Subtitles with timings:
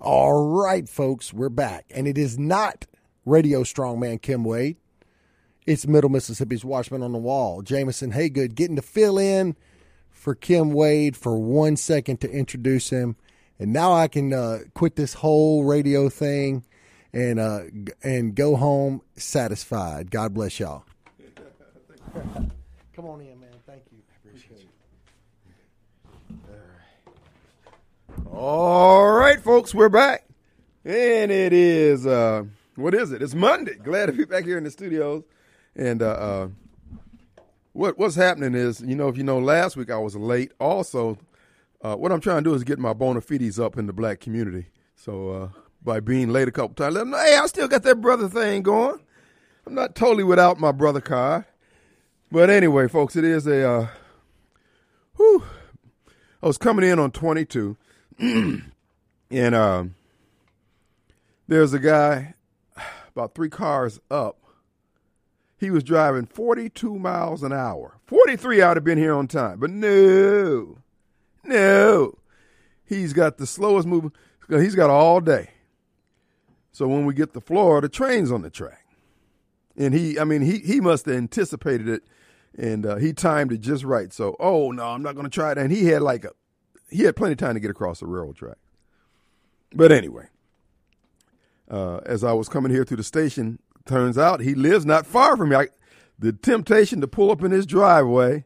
[0.00, 1.84] All right, folks, we're back.
[1.94, 2.86] And it is not
[3.26, 4.78] radio strongman Kim Wade.
[5.66, 9.56] It's Middle Mississippi's Watchman on the Wall, Jameson Haygood, getting to fill in
[10.08, 13.14] for Kim Wade for one second to introduce him.
[13.58, 16.64] And now I can uh, quit this whole radio thing
[17.12, 17.64] and uh,
[18.02, 20.10] and go home satisfied.
[20.10, 20.84] God bless y'all.
[22.94, 23.50] Come on in, man.
[23.66, 23.98] Thank you.
[24.24, 24.66] Appreciate it.
[28.32, 30.24] All right, folks, we're back.
[30.84, 32.44] And it is, uh,
[32.76, 33.22] what is it?
[33.22, 33.74] It's Monday.
[33.74, 35.24] Glad to be back here in the studios.
[35.74, 36.48] And uh, uh,
[37.72, 40.52] what what's happening is, you know, if you know, last week I was late.
[40.60, 41.18] Also,
[41.82, 44.20] uh, what I'm trying to do is get my bona fides up in the black
[44.20, 44.66] community.
[44.94, 45.48] So uh,
[45.82, 48.28] by being late a couple times, let them know, hey, I still got that brother
[48.28, 49.00] thing going.
[49.66, 51.46] I'm not totally without my brother card.
[52.30, 53.68] But anyway, folks, it is a.
[53.68, 53.88] Uh,
[55.16, 55.42] whew,
[56.42, 57.76] I was coming in on 22,
[59.30, 59.84] and uh,
[61.48, 62.34] there's a guy
[63.08, 64.40] about three cars up
[65.60, 67.98] he was driving 42 miles an hour.
[68.06, 70.78] 43 I'd have been here on time, but no,
[71.44, 72.18] no.
[72.86, 74.12] He's got the slowest moving.
[74.48, 75.50] He's got all day.
[76.72, 78.86] So when we get to Florida, the train's on the track,
[79.76, 82.04] and he, I mean, he he must have anticipated it,
[82.56, 84.12] and uh, he timed it just right.
[84.12, 85.58] So, oh no, I'm not going to try it.
[85.58, 86.30] And he had like a,
[86.90, 88.58] he had plenty of time to get across the railroad track.
[89.74, 90.28] But anyway,
[91.70, 95.36] uh, as I was coming here to the station, Turns out he lives not far
[95.36, 95.56] from me.
[95.56, 95.68] I,
[96.18, 98.44] the temptation to pull up in his driveway.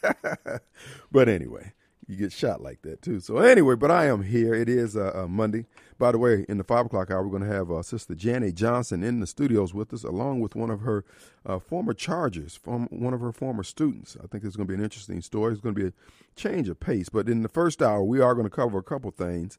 [1.12, 1.72] but anyway,
[2.08, 3.20] you get shot like that too.
[3.20, 4.54] So anyway, but I am here.
[4.54, 5.66] It is uh, uh, Monday.
[5.98, 8.54] By the way, in the five o'clock hour, we're going to have uh, Sister Janet
[8.54, 11.04] Johnson in the studios with us, along with one of her
[11.44, 14.16] uh, former charges, from one of her former students.
[14.22, 15.52] I think it's going to be an interesting story.
[15.52, 15.92] It's going to be a
[16.34, 17.10] change of pace.
[17.10, 19.58] But in the first hour, we are going to cover a couple things.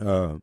[0.00, 0.36] Uh,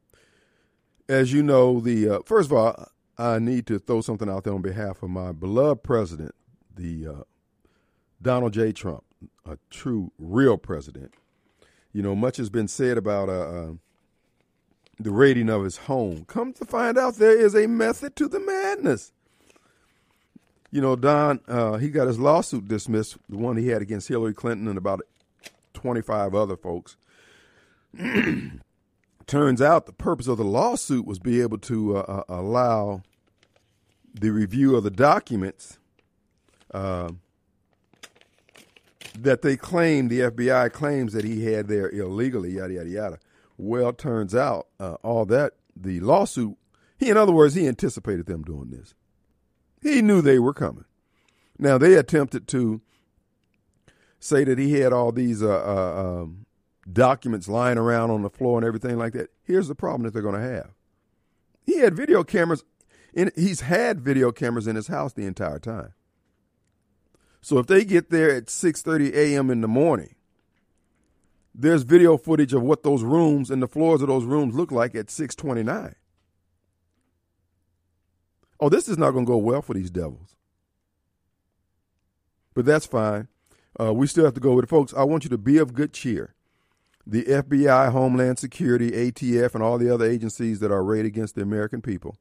[1.09, 4.53] as you know, the uh, first of all, I need to throw something out there
[4.53, 6.35] on behalf of my beloved president,
[6.73, 7.25] the
[8.21, 8.71] Donald J.
[8.71, 9.03] Trump,
[9.45, 11.13] a true, real president.
[11.93, 13.71] You know, much has been said about uh, uh,
[14.99, 16.25] the raiding of his home.
[16.25, 19.11] Come to find out, there is a method to the madness.
[20.71, 24.33] You know, Don, uh, he got his lawsuit dismissed, the one he had against Hillary
[24.33, 25.01] Clinton and about
[25.73, 26.97] 25 other folks.
[29.27, 33.01] turns out the purpose of the lawsuit was be able to uh, uh, allow
[34.13, 35.77] the review of the documents
[36.73, 37.11] uh,
[39.19, 43.19] that they claim the FBI claims that he had there illegally, yada yada yada.
[43.57, 46.57] Well, turns out uh, all that the lawsuit.
[46.97, 48.93] He, in other words, he anticipated them doing this.
[49.81, 50.85] He knew they were coming.
[51.59, 52.81] Now they attempted to
[54.19, 56.45] say that he had all these uh, uh, um,
[56.91, 59.29] documents lying around on the floor and everything like that.
[59.43, 60.71] Here's the problem that they're going to have.
[61.63, 62.63] He had video cameras
[63.13, 65.93] in he's had video cameras in his house the entire time.
[67.45, 69.51] So if they get there at 6:30 a.m.
[69.51, 70.15] in the morning,
[71.53, 74.95] there's video footage of what those rooms and the floors of those rooms look like
[74.95, 75.93] at 6:29.
[78.59, 80.35] Oh, this is not going to go well for these devils.
[82.55, 83.27] But that's fine.
[83.79, 84.91] Uh, we still have to go with it, folks.
[84.95, 86.33] I want you to be of good cheer
[87.05, 91.43] the FBI, Homeland Security, ATF, and all the other agencies that are arrayed against the
[91.43, 92.17] American people.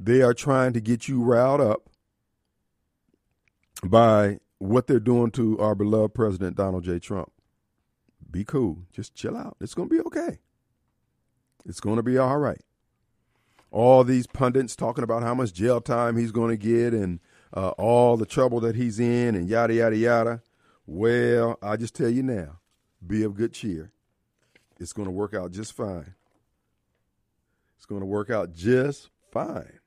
[0.00, 1.90] They are trying to get you riled up
[3.84, 6.98] by what they're doing to our beloved President Donald J.
[6.98, 7.30] Trump.
[8.30, 8.78] Be cool.
[8.92, 9.56] Just chill out.
[9.60, 10.38] It's going to be okay.
[11.66, 12.60] It's going to be all right.
[13.70, 17.20] All these pundits talking about how much jail time he's going to get and
[17.52, 20.42] uh, all the trouble that he's in and yada, yada, yada.
[20.86, 22.58] Well, I just tell you now,
[23.04, 23.92] be of good cheer.
[24.78, 26.14] It's going to work out just fine.
[27.76, 29.78] It's going to work out just fine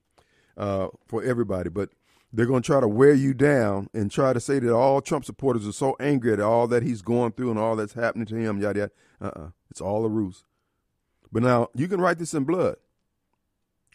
[0.55, 1.69] uh, for everybody.
[1.69, 1.89] But
[2.31, 5.25] they're going to try to wear you down and try to say that all Trump
[5.25, 8.35] supporters are so angry at all that he's going through and all that's happening to
[8.35, 8.91] him, yada, yada.
[9.19, 9.49] Uh-uh.
[9.71, 10.44] It's all a ruse.
[11.31, 12.75] But now, you can write this in blood.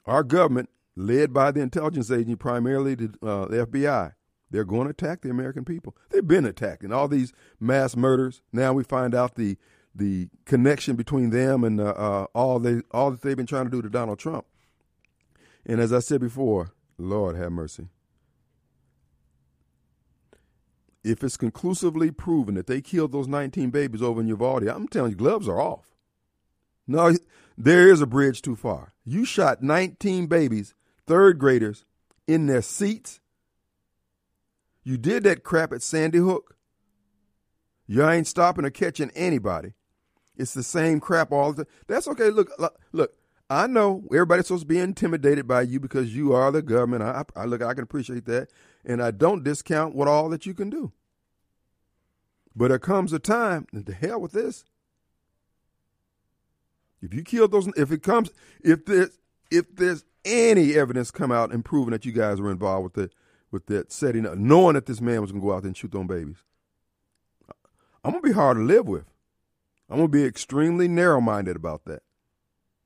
[0.06, 4.14] Our government, led by the intelligence agency, primarily the, uh, the FBI,
[4.50, 5.96] they're going to attack the American people.
[6.10, 8.42] They've been attacking all these mass murders.
[8.52, 9.56] Now we find out the
[9.94, 13.70] the connection between them and uh, uh, all they all that they've been trying to
[13.70, 14.46] do to Donald Trump.
[15.66, 17.88] And as I said before, Lord have mercy.
[21.04, 25.12] If it's conclusively proven that they killed those 19 babies over in Uvalde, I'm telling
[25.12, 25.90] you, gloves are off.
[26.86, 27.14] No,
[27.58, 28.92] there is a bridge too far.
[29.04, 30.74] You shot 19 babies,
[31.06, 31.84] third graders,
[32.26, 33.20] in their seats
[34.84, 36.56] you did that crap at Sandy Hook.
[37.86, 39.74] You ain't stopping or catching anybody.
[40.36, 41.74] It's the same crap all the time.
[41.86, 42.30] That's okay.
[42.30, 42.50] Look,
[42.92, 43.14] look.
[43.50, 47.02] I know everybody's supposed to be intimidated by you because you are the government.
[47.02, 48.48] I, I look, I can appreciate that,
[48.84, 50.92] and I don't discount what all that you can do.
[52.54, 54.64] But there comes a time, and the hell with this.
[57.02, 58.30] If you kill those, if it comes,
[58.62, 59.18] if there's,
[59.50, 63.10] if there's any evidence come out and proving that you guys were involved with the,
[63.50, 65.94] with that setting up, knowing that this man was gonna go out there and shoot
[65.94, 66.44] on babies,
[68.04, 69.04] I'm gonna be hard to live with.
[69.90, 72.02] I'm gonna be extremely narrow minded about that.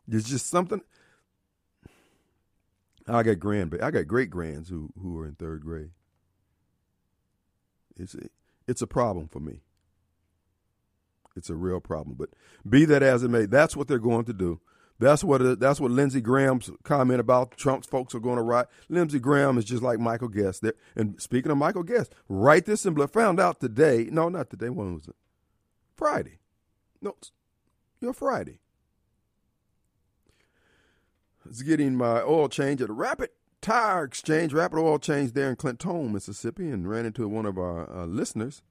[0.08, 0.80] There's just something.
[3.08, 5.90] I got grand, I got great grands who who are in third grade.
[7.96, 8.28] It's a,
[8.66, 9.62] it's a problem for me.
[11.36, 12.16] It's a real problem.
[12.18, 12.30] But
[12.68, 14.60] be that as it may, that's what they're going to do.
[14.98, 18.66] That's what that's what Lindsey Graham's comment about Trump's folks are going to write.
[18.88, 20.62] Lindsey Graham is just like Michael Guest.
[20.62, 20.72] There.
[20.94, 24.08] And speaking of Michael Guest, write this and found out today.
[24.10, 24.70] No, not today.
[24.70, 25.16] When was it?
[25.94, 26.38] Friday.
[27.02, 27.14] No,
[28.00, 28.60] you know, Friday.
[31.46, 35.48] I was getting my oil change at a Rapid Tire Exchange, Rapid Oil Change there
[35.48, 38.62] in Clinton, Mississippi, and ran into one of our uh, listeners.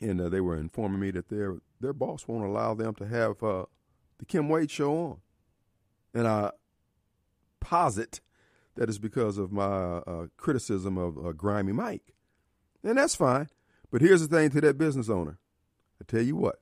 [0.00, 3.42] And uh, they were informing me that their their boss won't allow them to have
[3.44, 3.66] uh,
[4.18, 5.20] the Kim Wade show on.
[6.12, 6.50] And I
[7.60, 8.20] posit
[8.74, 12.14] that is because of my uh, criticism of uh, Grimy Mike.
[12.82, 13.48] And that's fine.
[13.92, 15.38] But here's the thing to that business owner
[16.00, 16.60] I tell you what,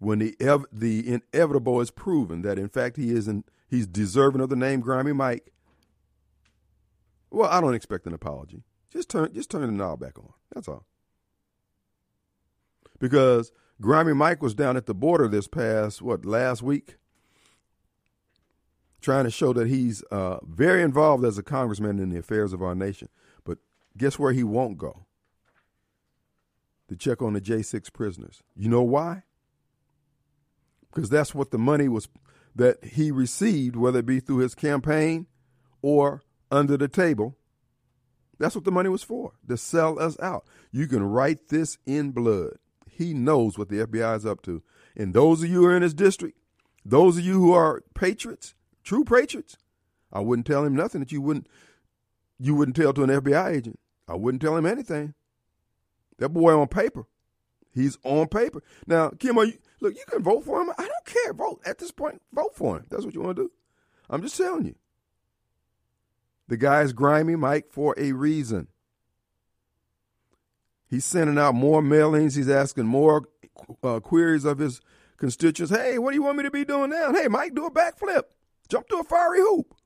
[0.00, 4.56] when the the inevitable is proven that in fact he isn't he's deserving of the
[4.56, 5.52] name Grimy Mike,
[7.30, 8.64] well, I don't expect an apology.
[8.92, 10.32] Just turn just turn the knob back on.
[10.52, 10.84] That's all.
[12.98, 16.96] Because Grimy Mike was down at the border this past what last week,
[19.00, 22.62] trying to show that he's uh, very involved as a congressman in the affairs of
[22.62, 23.08] our nation.
[23.44, 23.58] But
[23.96, 25.06] guess where he won't go?
[26.88, 28.42] To check on the J6 prisoners.
[28.56, 29.22] You know why?
[30.92, 32.08] Because that's what the money was
[32.54, 35.26] that he received, whether it be through his campaign
[35.82, 37.36] or under the table.
[38.38, 40.46] That's what the money was for, to sell us out.
[40.72, 42.54] You can write this in blood.
[42.90, 44.62] He knows what the FBI is up to.
[44.96, 46.38] And those of you who are in his district,
[46.84, 49.56] those of you who are patriots, true patriots,
[50.12, 51.46] I wouldn't tell him nothing that you wouldn't
[52.38, 53.78] you wouldn't tell to an FBI agent.
[54.08, 55.14] I wouldn't tell him anything.
[56.18, 57.04] That boy on paper.
[57.72, 58.62] He's on paper.
[58.86, 60.70] Now, Kim, you, look, you can vote for him.
[60.76, 61.32] I don't care.
[61.32, 62.20] Vote at this point.
[62.32, 62.86] Vote for him.
[62.90, 63.50] That's what you want to do.
[64.08, 64.74] I'm just telling you.
[66.48, 68.66] The guy's grimy Mike for a reason.
[70.88, 72.36] He's sending out more mailings.
[72.36, 73.28] He's asking more
[73.84, 74.80] uh, queries of his
[75.16, 75.72] constituents.
[75.72, 77.12] Hey, what do you want me to be doing now?
[77.12, 78.24] Hey, Mike, do a backflip.
[78.68, 79.76] Jump to a fiery hoop.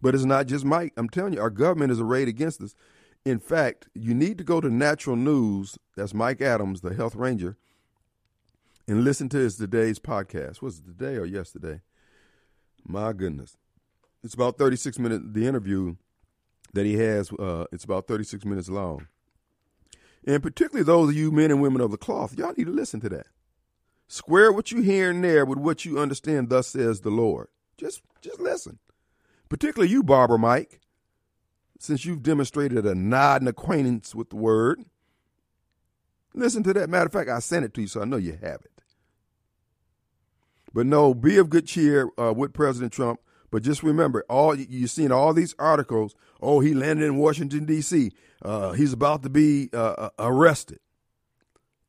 [0.00, 0.92] But it's not just Mike.
[0.96, 2.76] I'm telling you, our government is arrayed against us.
[3.28, 5.78] In fact, you need to go to Natural News.
[5.96, 7.58] That's Mike Adams, the health ranger,
[8.86, 10.62] and listen to his today's podcast.
[10.62, 11.82] Was it today or yesterday?
[12.86, 13.58] My goodness.
[14.24, 15.24] It's about 36 minutes.
[15.28, 15.96] The interview
[16.72, 19.08] that he has, uh, it's about 36 minutes long.
[20.26, 23.00] And particularly those of you men and women of the cloth, y'all need to listen
[23.00, 23.26] to that.
[24.06, 27.48] Square what you hear and there with what you understand, thus says the Lord.
[27.76, 28.78] Just just listen.
[29.50, 30.80] Particularly you, Barber Mike,
[31.78, 34.84] since you've demonstrated a nod and acquaintance with the word.
[36.34, 36.90] Listen to that.
[36.90, 38.82] Matter of fact, I sent it to you, so I know you have it.
[40.72, 43.20] But no, be of good cheer uh, with President Trump.
[43.50, 46.14] But just remember, all you've seen all these articles.
[46.40, 48.12] Oh, he landed in Washington D.C.
[48.42, 50.80] Uh, he's about to be uh, uh, arrested.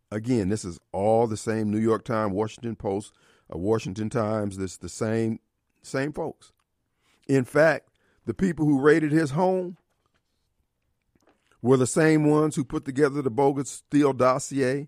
[0.09, 3.13] Again, this is all the same New York Times, Washington Post,
[3.53, 4.57] uh, Washington Times.
[4.57, 5.39] This the same
[5.81, 6.53] same folks.
[7.27, 7.88] In fact,
[8.29, 9.75] the people who raided his home
[11.63, 14.87] were the same ones who put together the bogus Steele dossier,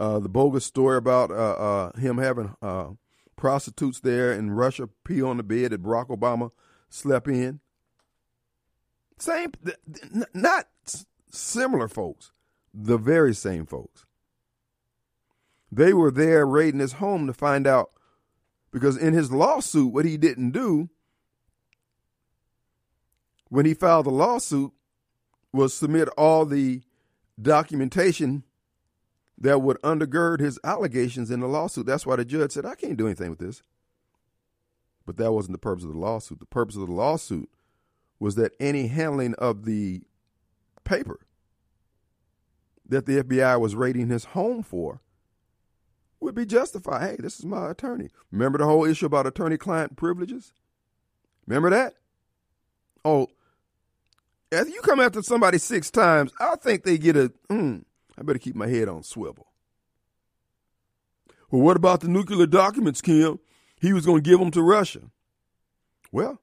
[0.00, 2.56] uh, the bogus story about uh, him having
[3.36, 6.50] prostitutes there in Russia pee on the bed that Barack Obama
[6.88, 7.60] slept in.
[9.18, 9.52] Same,
[10.34, 10.66] not
[11.30, 12.32] similar folks,
[12.74, 14.04] the very same folks.
[15.70, 17.90] They were there raiding his home to find out
[18.72, 20.90] because in his lawsuit, what he didn't do
[23.48, 24.72] when he filed the lawsuit
[25.52, 26.82] was submit all the
[27.40, 28.44] documentation
[29.38, 31.86] that would undergird his allegations in the lawsuit.
[31.86, 33.62] That's why the judge said, I can't do anything with this.
[35.06, 36.40] But that wasn't the purpose of the lawsuit.
[36.40, 37.48] The purpose of the lawsuit
[38.18, 40.02] was that any handling of the
[40.84, 41.20] paper
[42.86, 45.00] that the FBI was raiding his home for
[46.20, 47.02] would be justified.
[47.02, 48.08] Hey, this is my attorney.
[48.32, 50.52] Remember the whole issue about attorney client privileges?
[51.46, 51.94] Remember that?
[53.04, 53.28] Oh,
[54.50, 57.78] if you come after somebody six times, I think they get a, hmm,
[58.16, 59.46] I better keep my head on swivel.
[61.50, 63.38] well, what about the nuclear documents, Kim?
[63.80, 65.02] He was going to give them to Russia.
[66.10, 66.40] Well,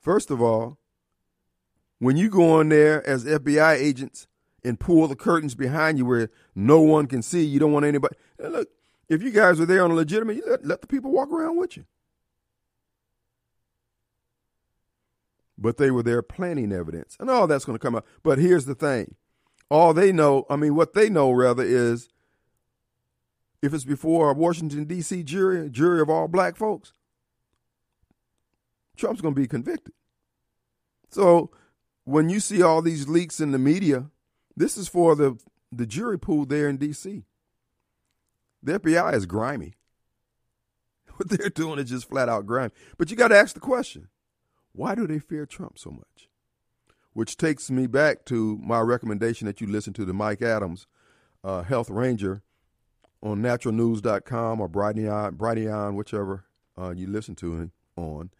[0.00, 0.78] first of all,
[1.98, 4.26] when you go on there as FBI agents
[4.64, 8.16] and pull the curtains behind you where no one can see, you don't want anybody.
[8.38, 8.68] Look,
[9.08, 11.76] if you guys are there on a legitimate, let, let the people walk around with
[11.76, 11.84] you.
[15.60, 17.16] But they were there planting evidence.
[17.18, 18.06] And all that's going to come out.
[18.22, 19.16] But here's the thing
[19.70, 22.08] all they know, I mean, what they know rather is
[23.60, 25.22] if it's before a Washington, D.C.
[25.24, 26.92] jury, jury of all black folks,
[28.96, 29.94] Trump's going to be convicted.
[31.10, 31.50] So
[32.04, 34.06] when you see all these leaks in the media,
[34.56, 35.38] this is for the,
[35.70, 37.24] the jury pool there in D.C.
[38.62, 39.74] The FBI is grimy.
[41.16, 42.70] What they're doing is just flat out grimy.
[42.96, 44.06] But you got to ask the question
[44.78, 46.28] why do they fear Trump so much?
[47.12, 50.86] Which takes me back to my recommendation that you listen to the Mike Adams
[51.42, 52.42] uh, Health Ranger
[53.20, 56.44] on naturalnews.com or Brighteon, Brighteon whichever
[56.80, 58.30] uh, you listen to him on,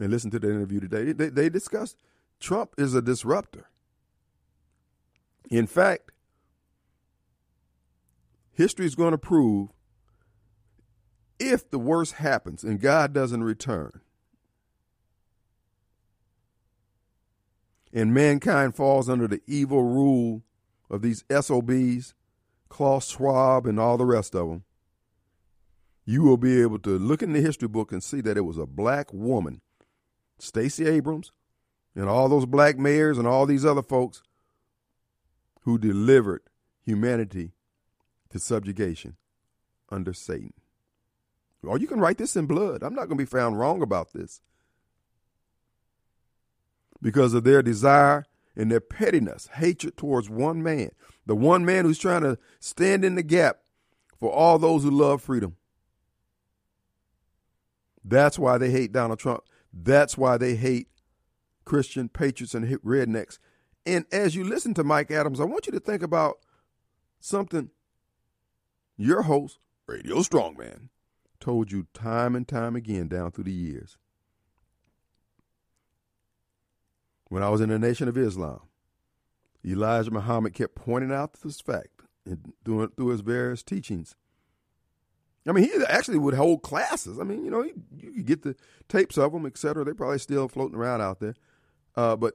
[0.00, 1.12] and listen to the interview today.
[1.12, 1.96] They, they discussed
[2.40, 3.70] Trump is a disruptor.
[5.50, 6.10] In fact,
[8.52, 9.68] history is going to prove
[11.38, 14.00] if the worst happens and God doesn't return,
[17.94, 20.42] and mankind falls under the evil rule
[20.90, 22.12] of these SOBs,
[22.68, 24.64] Klaus Schwab, and all the rest of them,
[26.04, 28.58] you will be able to look in the history book and see that it was
[28.58, 29.60] a black woman,
[30.38, 31.30] Stacey Abrams,
[31.94, 34.22] and all those black mayors and all these other folks
[35.60, 36.42] who delivered
[36.82, 37.52] humanity
[38.28, 39.16] to subjugation
[39.88, 40.52] under Satan.
[41.62, 42.82] Or you can write this in blood.
[42.82, 44.42] I'm not going to be found wrong about this
[47.04, 48.24] because of their desire
[48.56, 50.88] and their pettiness, hatred towards one man,
[51.26, 53.58] the one man who's trying to stand in the gap
[54.18, 55.54] for all those who love freedom.
[58.02, 59.42] That's why they hate Donald Trump.
[59.70, 60.88] That's why they hate
[61.66, 63.38] Christian patriots and rednecks.
[63.84, 66.38] And as you listen to Mike Adams, I want you to think about
[67.20, 67.68] something
[68.96, 70.88] your host, Radio Strongman,
[71.38, 73.98] told you time and time again down through the years.
[77.34, 78.60] When I was in the Nation of Islam,
[79.66, 82.02] Elijah Muhammad kept pointing out this fact
[82.62, 84.14] doing through his various teachings.
[85.44, 87.18] I mean, he actually would hold classes.
[87.18, 88.54] I mean, you know, you, you could get the
[88.88, 89.84] tapes of them, et cetera.
[89.84, 91.34] They're probably still floating around out there.
[91.96, 92.34] Uh, but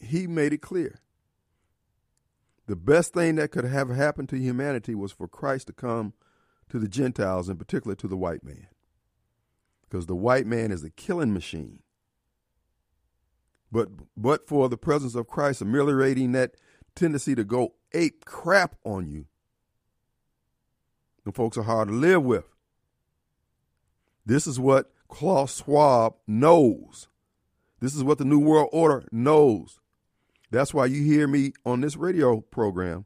[0.00, 0.98] he made it clear.
[2.68, 6.14] The best thing that could have happened to humanity was for Christ to come
[6.70, 8.68] to the Gentiles, in particular to the white man.
[9.82, 11.80] Because the white man is a killing machine.
[13.70, 16.54] But but for the presence of Christ ameliorating that
[16.94, 19.26] tendency to go ape crap on you,
[21.24, 22.44] the folks are hard to live with.
[24.24, 27.08] This is what Klaus Schwab knows.
[27.80, 29.78] This is what the New World Order knows.
[30.50, 33.04] That's why you hear me on this radio program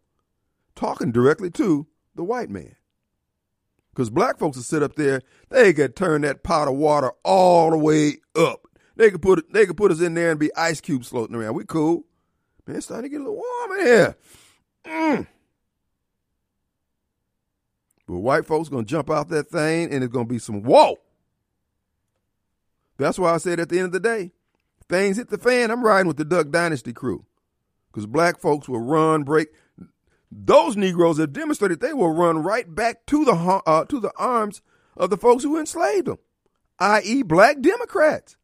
[0.75, 2.77] talking directly to the white man.
[3.91, 7.71] Because black folks will sit up there, they could turn that pot of water all
[7.71, 8.67] the way up
[8.97, 11.55] they could put they could put us in there and be ice cubes floating around.
[11.55, 12.05] We cool.
[12.67, 14.17] Man, it's starting to get a little warm in here.
[14.87, 15.27] Mm.
[18.07, 20.99] But white folks gonna jump out that thing and it's gonna be some whoa.
[22.99, 24.33] That's why I said at the end of the day,
[24.89, 25.71] things hit the fan.
[25.71, 27.25] I'm riding with the Duck Dynasty crew.
[27.91, 29.49] Because black folks will run, break.
[30.31, 33.33] Those Negroes have demonstrated they will run right back to the
[33.67, 34.63] uh, to the arms
[34.97, 36.19] of the folks who enslaved them,
[36.79, 38.37] i.e., black Democrats.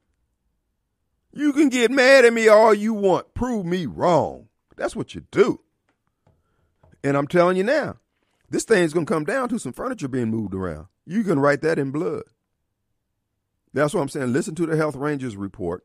[1.32, 3.34] You can get mad at me all you want.
[3.34, 4.48] Prove me wrong.
[4.76, 5.60] That's what you do.
[7.04, 7.96] And I'm telling you now,
[8.50, 10.86] this thing's going to come down to some furniture being moved around.
[11.04, 12.24] You can write that in blood.
[13.72, 14.32] That's what I'm saying.
[14.32, 15.84] Listen to the Health Rangers report,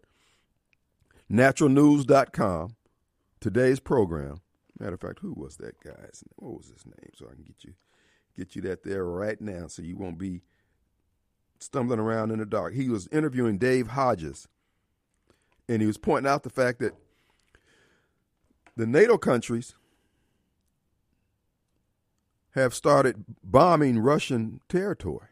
[1.32, 2.76] naturalnews.com,
[3.40, 4.42] today's program.
[4.80, 7.12] Matter of fact, who was that guy's What was his name?
[7.16, 7.74] So I can get you
[8.36, 10.42] get you that there right now so you won't be
[11.60, 12.74] stumbling around in the dark.
[12.74, 14.48] He was interviewing Dave Hodges
[15.68, 16.94] and he was pointing out the fact that
[18.76, 19.76] the NATO countries
[22.52, 25.28] have started bombing Russian territory.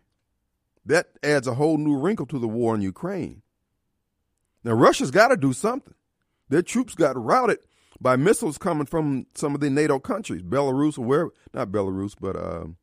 [0.85, 3.43] That adds a whole new wrinkle to the war in Ukraine.
[4.63, 5.93] Now, Russia's got to do something.
[6.49, 7.59] Their troops got routed
[7.99, 12.35] by missiles coming from some of the NATO countries, Belarus or where, not Belarus, but
[12.35, 12.77] um,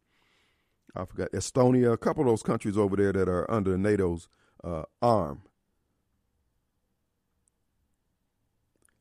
[0.94, 4.28] I forgot, Estonia, a couple of those countries over there that are under NATO's
[4.62, 5.42] uh, arm.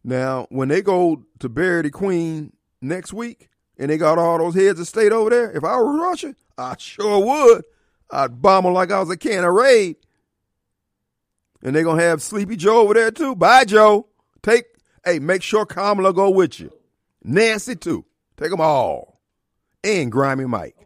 [0.08, 4.56] Now, when they go to bury the queen next week, and they got all those
[4.56, 7.66] heads of state over there, if I were Russia, I sure would.
[8.10, 9.98] I'd bomb them like I was a can of raid.
[11.62, 13.36] And they're going to have Sleepy Joe over there too.
[13.36, 14.08] Bye, Joe.
[14.42, 14.64] Take,
[15.04, 16.72] hey, make sure Kamala go with you.
[17.22, 18.06] Nancy too.
[18.38, 19.20] Take them all.
[19.84, 20.78] And Grimy Mike.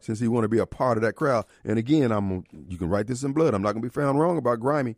[0.00, 1.44] Since he want to be a part of that crowd.
[1.62, 3.54] And again, I'm you can write this in blood.
[3.54, 4.96] I'm not going to be found wrong about Grimy.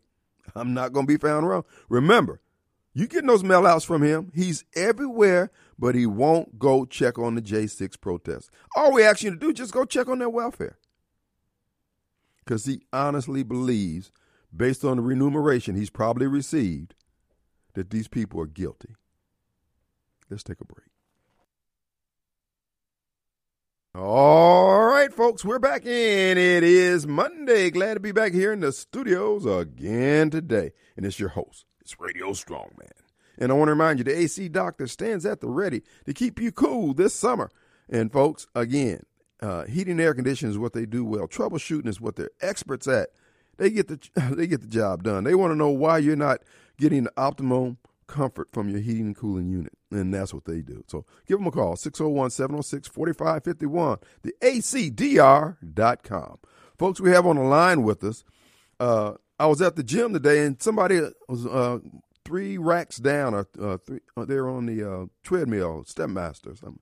[0.55, 1.65] I'm not going to be found wrong.
[1.87, 2.39] Remember,
[2.93, 4.31] you getting those mail outs from him.
[4.33, 8.49] He's everywhere, but he won't go check on the J6 protests.
[8.75, 10.77] All we ask you to do, is just go check on their welfare.
[12.45, 14.11] Because he honestly believes,
[14.55, 16.93] based on the remuneration he's probably received,
[17.73, 18.95] that these people are guilty.
[20.29, 20.87] Let's take a break.
[23.95, 26.37] All right, folks, we're back in.
[26.37, 27.69] It is Monday.
[27.69, 30.71] Glad to be back here in the studios again today.
[30.97, 32.89] And it's your host, it's Radio Strongman.
[33.37, 36.39] And I want to remind you, the AC Doctor stands at the ready to keep
[36.39, 37.51] you cool this summer.
[37.89, 39.03] And folks, again,
[39.41, 41.27] uh, heating and air conditioning is what they do well.
[41.27, 43.09] Troubleshooting is what they're experts at.
[43.57, 43.99] They get the
[44.35, 45.25] they get the job done.
[45.25, 46.41] They want to know why you're not
[46.77, 49.73] getting the optimum comfort from your heating and cooling unit.
[49.91, 50.83] And that's what they do.
[50.87, 56.37] So give them a call, 601 706 4551, the ACDR.com.
[56.77, 58.23] Folks, we have on the line with us.
[58.79, 59.13] Uh,
[59.43, 61.79] I was at the gym today and somebody was uh,
[62.23, 66.79] three racks down, or uh, three, uh, they're on the uh, treadmill, Stepmaster or something.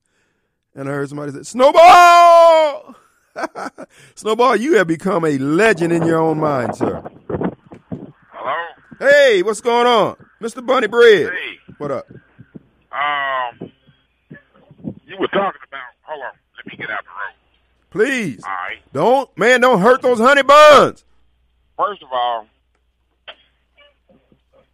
[0.76, 2.96] And I heard somebody say, Snowball!
[4.16, 7.02] Snowball, you have become a legend in your own mind, sir.
[8.32, 8.56] Hello?
[9.00, 10.18] Hey, what's going on?
[10.40, 10.64] Mr.
[10.64, 11.32] Bunny Bread.
[11.34, 11.74] Hey.
[11.80, 12.08] What up?
[12.92, 13.72] Um,
[15.08, 17.90] you were talking about, hold on, let me get out the road.
[17.90, 18.44] Please.
[18.44, 18.78] All right.
[18.94, 21.06] Don't, man, don't hurt those honey buns.
[21.78, 22.48] First of all,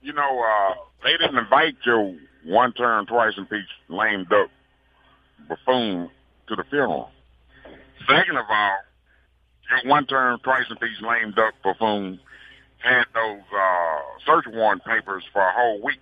[0.02, 0.74] you know, uh,
[1.04, 4.50] they didn't invite your one term, twice impeached lame duck
[5.48, 6.10] buffoon
[6.48, 7.10] to the funeral.
[8.08, 8.78] Second of all,
[9.70, 12.20] your one term, twice impeached lame duck buffoon
[12.80, 16.00] had those uh, search warrant papers for a whole week.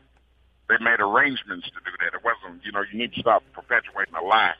[0.69, 2.13] They made arrangements to do that.
[2.17, 4.53] It wasn't, you know, you need to stop perpetuating a lie,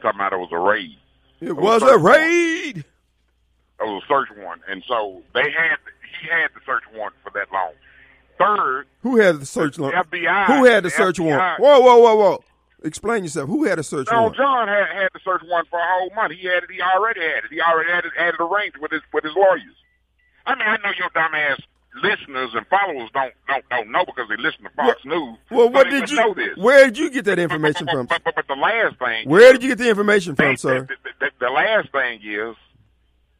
[0.00, 0.96] talking about it was a raid.
[1.40, 2.84] It was was a raid.
[3.82, 5.76] A search warrant, and so they had
[6.20, 7.72] he had the search warrant for that long.
[8.38, 10.10] Third, Who had the search warrant?
[10.10, 10.46] FBI.
[10.46, 11.60] Who had the the search FBI warrant?
[11.60, 12.44] Whoa, whoa, whoa, whoa.
[12.84, 13.48] Explain yourself.
[13.48, 14.36] Who had a search No, warrant?
[14.36, 16.32] John had had the search warrant for a whole month.
[16.32, 16.70] He had it.
[16.70, 17.50] He already had it.
[17.50, 19.76] He already had it, had it arranged with his with his lawyers.
[20.46, 21.60] I mean, I know your dumb ass
[22.02, 25.38] listeners and followers don't don't don't know because they listen to Fox News.
[25.50, 26.56] Well, what did wouldn't know this.
[26.56, 28.06] Where did you get that information but, from?
[28.06, 30.80] But, but, but the last thing, Where did you get the information from, sir?
[30.80, 32.56] The, the, the, the last thing is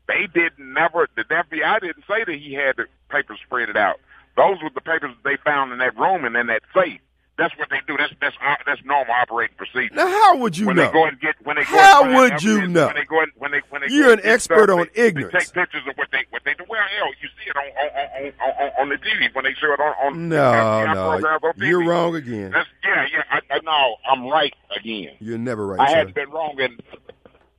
[0.09, 1.09] they did never.
[1.17, 3.97] The FBI didn't say that he had the papers spread out.
[4.37, 7.01] Those were the papers they found in that room and in that safe.
[7.39, 7.97] That's what they do.
[7.97, 9.95] That's that's uh, that's normal operating procedure.
[9.95, 10.87] Now, how would you when know?
[10.87, 12.87] they go and get when they go How and would you know?
[12.89, 15.33] when they go and, when they when they You're an expert stuff, on they, ignorance.
[15.33, 16.65] They take pictures of what they what they do.
[16.69, 19.55] Well, hell, you see it on on on, on, on, on the TV when they
[19.55, 21.69] show it on on No, FBI no, programs on TV.
[21.69, 22.51] you're wrong again.
[22.53, 23.23] That's, yeah, yeah.
[23.31, 25.17] I, I know I'm right again.
[25.19, 25.97] You're never right, I sir.
[25.97, 26.79] haven't been wrong in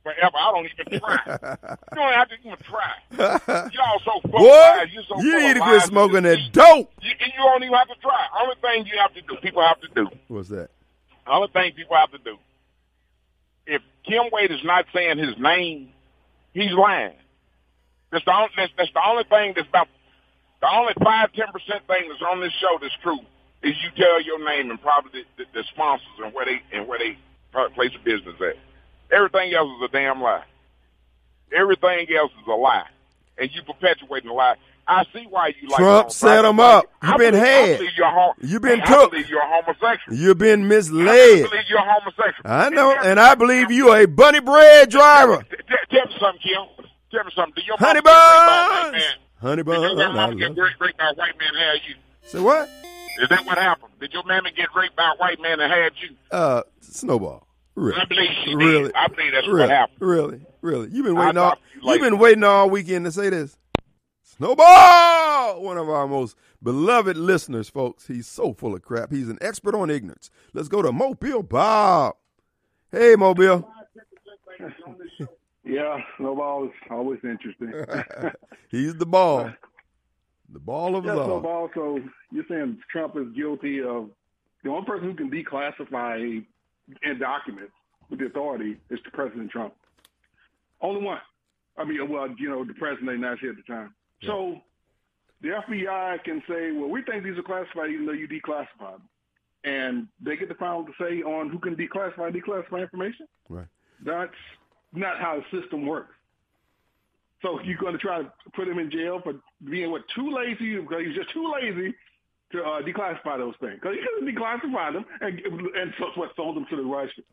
[0.04, 0.36] forever.
[0.36, 1.18] I don't even try.
[1.26, 2.92] you don't have to even try.
[3.72, 4.84] Y'all so full Boy.
[4.92, 6.92] You're so you need to quit smoking You- that dope.
[7.02, 8.26] You, you don't even have to try.
[8.40, 10.08] Only thing you have to do, people have to do.
[10.28, 10.68] What's that?
[11.26, 12.36] Only thing people have to do.
[13.66, 15.88] If Kim Wade is not saying his name,
[16.52, 17.14] he's lying.
[18.12, 19.88] That's the only, that's, that's the only thing that's about
[20.60, 23.18] the only five ten percent thing that's on this show that's true
[23.62, 26.86] is you tell your name and probably the, the, the sponsors and where they and
[26.86, 27.18] where they
[27.54, 28.56] uh, place of business at.
[29.14, 30.42] Everything else is a damn lie.
[31.56, 32.86] Everything else is a lie,
[33.38, 34.56] and you perpetuating the lie.
[34.86, 36.44] I see why you like Trump set.
[36.44, 36.84] 'em up.
[37.02, 37.80] You I been had.
[37.96, 39.12] you're hom- You been I cooked.
[39.12, 40.18] believe you're homosexual.
[40.18, 41.48] You've been I misled.
[41.50, 42.42] believe you're homosexual.
[42.50, 45.42] I know, and I believe you are a bunny bread driver.
[45.90, 46.86] Tell me something, Kim.
[47.10, 47.54] Tell me something.
[47.54, 48.92] Did your Honey mama get raped by a white buns.
[48.92, 49.14] man?
[49.40, 49.84] Honey Did your buns.
[49.92, 51.94] I grandmama love get raped raped by a white man and had you?
[52.24, 52.68] Say what?
[53.22, 53.92] Is that what happened?
[54.00, 56.10] Did your mammy get raped by a white man and had you?
[56.30, 57.46] Uh, snowball.
[57.74, 58.00] Really?
[58.00, 58.56] I believe she did.
[58.56, 58.94] really?
[58.94, 59.68] I believe that's what really?
[59.68, 60.00] happened.
[60.00, 60.40] Really?
[60.60, 60.88] Really?
[60.90, 61.56] You've been I waiting all.
[61.82, 63.58] you You've been waiting all weekend to say this.
[64.22, 68.06] Snowball, one of our most beloved listeners, folks.
[68.06, 69.10] He's so full of crap.
[69.12, 70.30] He's an expert on ignorance.
[70.52, 72.16] Let's go to Mobile Bob.
[72.90, 73.68] Hey, Mobile.
[75.66, 77.72] Yeah, snowball is always interesting.
[78.68, 79.50] He's the ball.
[80.52, 81.26] The ball of yeah, love.
[81.26, 81.70] snowball.
[81.74, 84.10] So you're saying Trump is guilty of
[84.62, 86.44] the only person who can declassify
[87.02, 87.72] and documents
[88.10, 89.74] with the authority is to President Trump.
[90.80, 91.20] Only one.
[91.76, 93.94] I mean, well, you know, the president United States at the time.
[94.22, 94.60] So
[95.40, 99.08] the FBI can say, well, we think these are classified, even though you declassified them.
[99.64, 103.26] and they get the final say on who can declassify and declassify information.
[103.48, 103.66] Right.
[104.04, 104.32] That's
[104.92, 106.14] not how the system works.
[107.42, 109.34] So you're going to try to put him in jail for
[109.68, 111.94] being what too lazy because he's just too lazy
[112.52, 116.30] to uh, declassify those things because he could have declassified them and and so what
[116.36, 117.26] sold them to the Russians.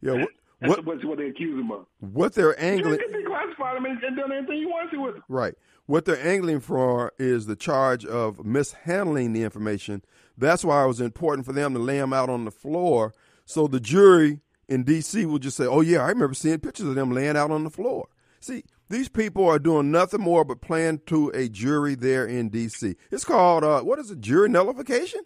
[0.00, 0.12] Yeah.
[0.12, 0.28] What
[0.60, 1.86] That's what, what, what they accuse him of.
[2.00, 5.14] what they're He angling could declassify them and, and done anything you want to with
[5.14, 5.24] them.
[5.28, 5.54] right.
[5.86, 10.02] What they're angling for is the charge of mishandling the information.
[10.38, 13.12] That's why it was important for them to lay them out on the floor
[13.44, 15.26] so the jury in D.C.
[15.26, 17.70] will just say, "Oh yeah, I remember seeing pictures of them laying out on the
[17.70, 18.06] floor."
[18.38, 22.96] See, these people are doing nothing more but playing to a jury there in D.C.
[23.10, 24.20] It's called uh, what is it?
[24.20, 25.20] Jury nullification.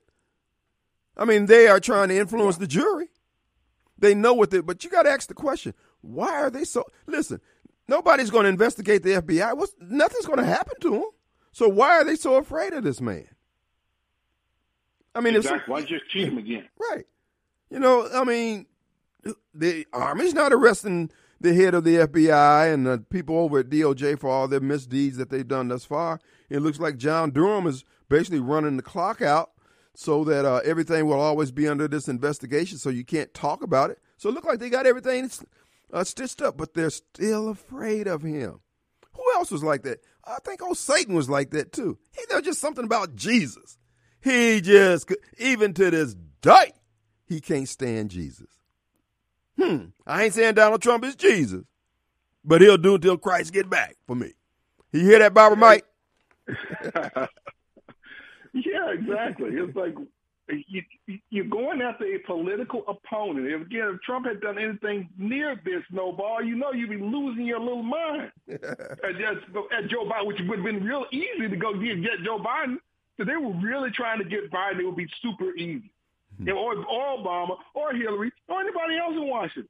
[1.17, 3.09] I mean, they are trying to influence the jury.
[3.99, 5.73] They know what they, but you got to ask the question:
[6.03, 6.85] Why are they so?
[7.07, 7.41] Listen,
[7.89, 9.57] nobody's going to investigate the FBI.
[9.57, 11.05] What's nothing's going to happen to them.
[11.53, 13.29] So why are they so afraid of this man?
[15.15, 15.73] I mean, if some- Exactly.
[15.73, 16.69] Why just cheat him again?
[16.79, 17.07] Right.
[17.71, 18.67] You know, I mean,
[19.55, 24.19] the Army's not arresting the head of the FBI and the people over at DOJ
[24.19, 26.21] for all their misdeeds that they've done thus far.
[26.49, 29.51] It looks like John Durham is basically running the clock out
[29.95, 33.91] so that uh, everything will always be under this investigation so you can't talk about
[33.91, 33.99] it.
[34.17, 35.31] So it looks like they got everything
[35.93, 38.61] uh, stitched up, but they're still afraid of him.
[39.13, 40.01] Who else was like that?
[40.25, 41.99] I think old Satan was like that too.
[42.13, 43.79] He, there just something about Jesus.
[44.23, 46.73] He just, even to this day,
[47.27, 48.54] he can't stand Jesus.
[49.61, 49.87] Hmm.
[50.07, 51.63] I ain't saying Donald Trump is Jesus,
[52.45, 54.33] but he'll do until Christ get back for me.
[54.93, 55.85] You hear that, Barbara Mike?
[58.55, 59.51] Yeah, exactly.
[59.51, 59.97] It's like
[60.69, 60.83] you,
[61.31, 63.49] you're going after a political opponent.
[63.49, 67.47] If again, if Trump had done anything near this snowball, you know you'd be losing
[67.47, 68.31] your little mind.
[68.49, 72.39] at, at Joe Biden, which would have been real easy to go get, get Joe
[72.39, 72.77] Biden.
[73.19, 75.91] If they were really trying to get Biden, it would be super easy.
[76.39, 76.49] Hmm.
[76.51, 79.69] Or, or Obama, or Hillary, or anybody else in Washington.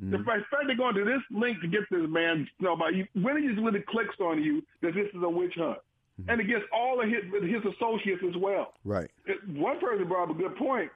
[0.00, 0.10] Hmm.
[0.12, 3.06] The fact they're going to this link to get this man, you know, about you,
[3.14, 5.78] when it just really clicks on you that this is a witch hunt,
[6.22, 6.30] Hmm.
[6.30, 8.72] and against all of his, his associates as well.
[8.84, 9.10] Right.
[9.26, 10.90] It- One person brought up a good point.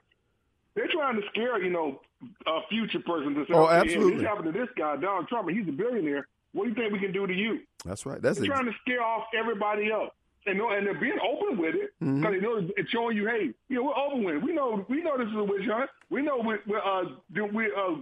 [0.75, 2.01] They're trying to scare, you know,
[2.47, 4.15] a future person to say, Oh, absolutely.
[4.19, 6.27] this happened to this guy, Donald Trump, and he's a billionaire.
[6.53, 7.61] What do you think we can do to you?
[7.85, 8.21] That's right.
[8.23, 10.11] That's They're ex- trying to scare off everybody else.
[10.45, 12.31] And, and they're being open with it because Mhm.
[12.33, 14.43] they know it's showing you, hey, you know, we're open with it.
[14.43, 15.89] We know, we know this is a witch hunt.
[16.11, 17.95] We know we're, we're, uh, do- we're uh,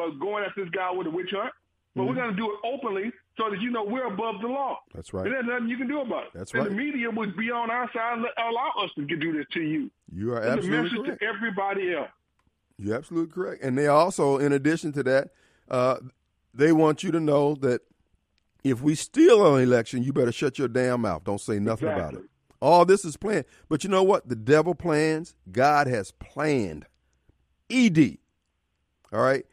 [0.00, 1.52] uh, going after this guy with a witch hunt,
[1.94, 4.78] but we're going to do it openly so that you know we're above the law.
[4.94, 5.16] That's Mm-hmm.
[5.18, 5.26] right.
[5.26, 6.30] And there's nothing you can do about it.
[6.34, 6.70] That's and right.
[6.70, 9.90] the media would be on our side and allow us to do this to you.
[10.14, 11.20] You are absolutely message correct.
[11.20, 12.08] to everybody else.
[12.78, 13.62] You're absolutely correct.
[13.62, 15.28] And they also, in addition to that,
[15.70, 15.96] uh,
[16.54, 17.82] they want you to know that
[18.64, 21.24] if we steal an election, you better shut your damn mouth.
[21.24, 22.22] Don't say nothing about it.
[22.60, 23.44] All this is planned.
[23.68, 24.28] But you know what?
[24.28, 26.86] The devil plans, God has planned.
[27.68, 28.18] ED.
[29.12, 29.44] All right?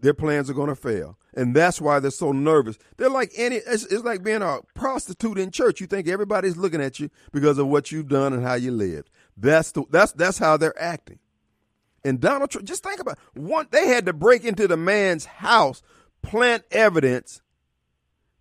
[0.00, 1.16] Their plans are going to fail.
[1.34, 2.76] And that's why they're so nervous.
[2.96, 5.80] They're like any, it's, it's like being a prostitute in church.
[5.80, 9.10] You think everybody's looking at you because of what you've done and how you lived.
[9.36, 11.20] That's the, that's, that's how they're acting.
[12.04, 13.68] And Donald Trump, just think about one.
[13.70, 15.82] They had to break into the man's house,
[16.22, 17.42] plant evidence,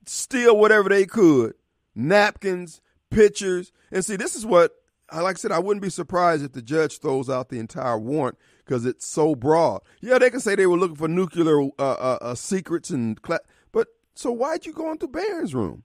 [0.06, 1.54] steal whatever they could,
[1.94, 4.16] napkins, pictures, and see.
[4.16, 4.72] This is what,
[5.10, 7.98] I like I said, I wouldn't be surprised if the judge throws out the entire
[7.98, 9.82] warrant because it's so broad.
[10.02, 13.40] Yeah, they can say they were looking for nuclear uh, uh, uh, secrets and, cla-
[13.72, 15.84] but so why'd you go into Barron's room?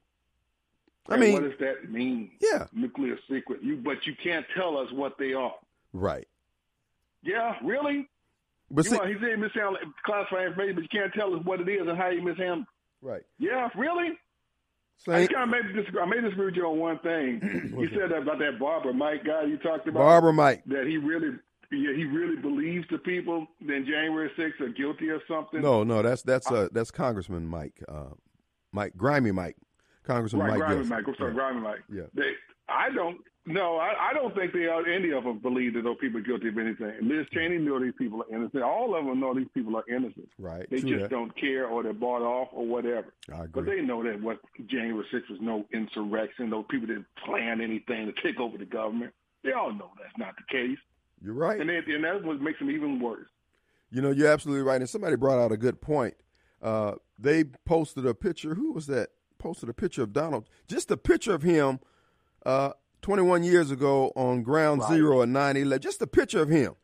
[1.08, 2.30] I And mean, what does that mean?
[2.40, 2.66] Yeah.
[2.72, 3.62] Nuclear secret.
[3.62, 5.54] You, but you can't tell us what they are.
[5.92, 6.26] right.
[7.22, 8.08] Yeah, really?
[8.70, 11.60] But You see, know, he said mishandle classified information, but you can't tell us what
[11.60, 12.64] it is and how you mishandle.
[13.02, 13.22] Right.
[13.38, 14.10] Yeah, really?
[15.08, 16.00] I kind of maybe disagree.
[16.02, 17.72] I may disagree with you on one thing.
[17.78, 20.00] you said that about that Barbara Mike guy you talked about.
[20.00, 20.62] Barbara Mike.
[20.66, 21.36] That he really,
[21.72, 25.62] yeah, he really believes the people that January 6th are guilty or something.
[25.62, 28.10] No, no, that's that's uh that's Congressman Mike, uh,
[28.72, 29.56] Mike Grimy Mike,
[30.04, 30.58] Congressman right, Mike.
[30.58, 30.88] Grimy Gilson.
[30.90, 31.04] Mike.
[31.08, 31.34] I'm sorry, Yeah.
[31.34, 31.80] Grimy Mike.
[31.90, 32.02] Yeah.
[32.14, 32.32] They,
[32.70, 33.18] I don't.
[33.46, 34.86] No, I, I don't think they are.
[34.86, 36.92] Any of them believe that those people are guilty of anything.
[37.02, 38.62] Liz Cheney know these people are innocent.
[38.62, 40.28] All of them know these people are innocent.
[40.38, 41.10] Right, They just that.
[41.10, 43.14] don't care, or they're bought off, or whatever.
[43.32, 43.48] I agree.
[43.54, 46.50] But they know that what January 6th was no insurrection.
[46.50, 49.12] Those people didn't plan anything to take over the government.
[49.42, 50.78] They all know that's not the case,
[51.24, 51.58] You're right.
[51.58, 53.26] and, they, and that's what makes them even worse.
[53.90, 54.80] You know, you're absolutely right.
[54.80, 56.14] And somebody brought out a good point.
[56.62, 58.54] Uh, they posted a picture.
[58.54, 59.08] Who was that?
[59.38, 60.46] Posted a picture of Donald.
[60.68, 61.80] Just a picture of him
[62.44, 62.70] uh,
[63.02, 64.92] 21 years ago on Ground Right.
[64.92, 65.80] Zero at 9 11.
[65.80, 66.74] Just a picture of him.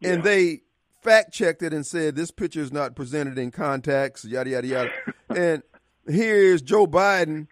[0.00, 0.12] Yeah.
[0.12, 0.62] And they
[1.02, 4.90] fact checked it and said this picture is not presented in context, yada, yada, yada.
[5.34, 5.62] and
[6.06, 7.46] here's Joe Biden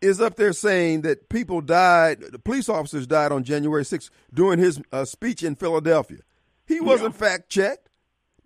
[0.00, 4.58] is up there saying that people died, the police officers died on January 6th during
[4.58, 6.18] his uh, speech in Philadelphia.
[6.66, 7.20] He wasn't yeah.
[7.20, 7.88] fact checked.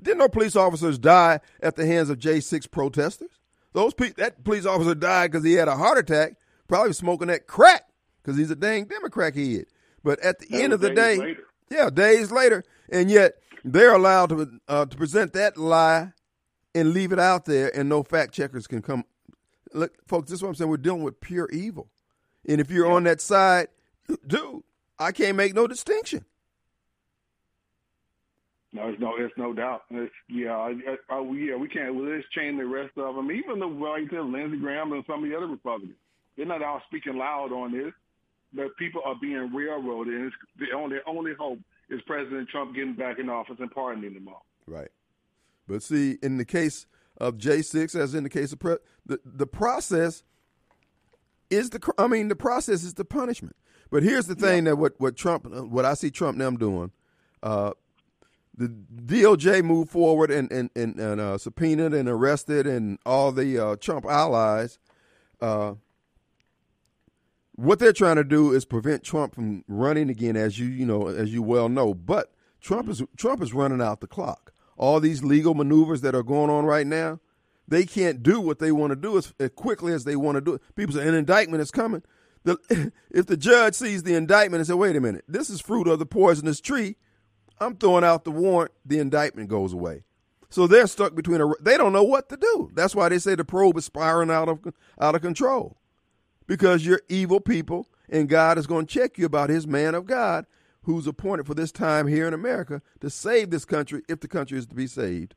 [0.00, 3.30] Didn't no police officers die at the hands of J6 protesters?
[3.72, 7.46] Those pe- that police officer died because he had a heart attack, probably smoking that
[7.46, 7.88] crack
[8.22, 9.66] because he's a dang Democrat head.
[10.02, 11.44] But at the that end of the day, later.
[11.70, 16.12] yeah, days later, and yet they're allowed to uh, to present that lie
[16.74, 19.04] and leave it out there, and no fact checkers can come.
[19.72, 20.70] Look, folks, this is what I'm saying.
[20.70, 21.88] We're dealing with pure evil,
[22.48, 22.94] and if you're yeah.
[22.94, 23.68] on that side,
[24.26, 24.62] dude,
[24.98, 26.24] I can't make no distinction.
[28.72, 29.82] No, it's no, it's no doubt.
[29.90, 30.74] It's, yeah, I,
[31.08, 31.94] I, yeah, we can't.
[31.94, 33.30] Well, let's chain the rest of them.
[33.32, 35.96] Even the like you said, Lindsey Graham and some of the other Republicans,
[36.36, 37.92] they're not all speaking loud on this.
[38.52, 41.58] But people are being railroaded, and it's the only only hope
[41.90, 44.46] is President Trump getting back in office and pardoning them all.
[44.66, 44.88] Right.
[45.68, 46.86] But see, in the case
[47.18, 50.22] of J6, as in the case of pre- the the process
[51.50, 53.56] is the I mean the process is the punishment.
[53.90, 54.70] But here's the thing yeah.
[54.70, 56.92] that what what Trump what I see Trump now doing.
[57.42, 57.72] Uh,
[58.56, 63.58] the DOJ moved forward and and and, and uh, subpoenaed and arrested and all the
[63.58, 64.78] uh, Trump allies.
[65.40, 65.74] Uh,
[67.56, 71.08] what they're trying to do is prevent Trump from running again, as you you know
[71.08, 71.94] as you well know.
[71.94, 74.52] But Trump is Trump is running out the clock.
[74.76, 77.18] All these legal maneuvers that are going on right now,
[77.66, 80.42] they can't do what they want to do as, as quickly as they want to
[80.42, 80.62] do it.
[80.74, 82.02] People say an indictment is coming.
[82.44, 85.88] The, if the judge sees the indictment and say, "Wait a minute, this is fruit
[85.88, 86.96] of the poisonous tree,"
[87.58, 90.04] I'm throwing out the warrant, the indictment goes away.
[90.50, 92.70] So they're stuck between a they don't know what to do.
[92.74, 94.60] That's why they say the probe is spiraling out of
[95.00, 95.78] out of control.
[96.46, 100.06] Because you're evil people and God is going to check you about his man of
[100.06, 100.46] God
[100.82, 104.56] who's appointed for this time here in America to save this country if the country
[104.56, 105.34] is to be saved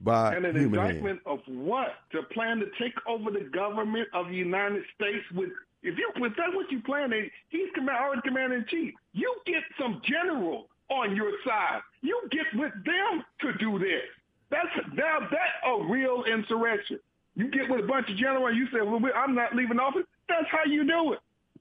[0.00, 1.40] by and an human indictment hand.
[1.40, 1.94] of what?
[2.12, 5.50] To plan to take over the government of the United States with
[5.82, 7.12] if you if that's what you plan,
[7.48, 8.94] he's command, already commander in chief.
[9.12, 11.80] You get some general on your side.
[12.02, 14.02] You get with them to do this.
[14.50, 15.34] That's now that's
[15.66, 17.00] a real insurrection.
[17.34, 18.54] You get with a bunch of generals.
[18.54, 21.20] You say, "Well, I'm not leaving office." That's how you do it.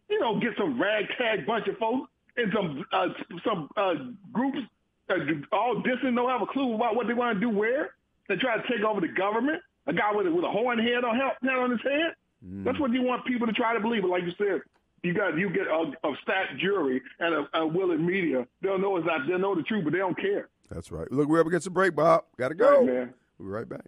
[0.10, 3.08] You don't get some ragtag bunch of folks and some uh,
[3.44, 3.94] some uh,
[4.32, 4.60] groups
[5.12, 5.16] uh,
[5.52, 7.96] all distant, don't have a clue about what they want to do where.
[8.30, 9.62] They try to take over the government.
[9.88, 12.14] A guy with a, with a horn head on head on his head.
[12.46, 12.64] Mm.
[12.64, 14.04] That's what you want people to try to believe.
[14.04, 14.62] But like you said,
[15.04, 18.48] you got you get a, a stacked jury and a, a willing media.
[18.62, 19.28] They'll know it's not.
[19.28, 20.50] They'll know the truth, but they don't care.
[20.70, 21.12] That's right.
[21.12, 22.24] Look, we're up against a break, Bob.
[22.38, 22.78] Got to go.
[22.78, 23.14] Right, man.
[23.38, 23.86] We'll be right back.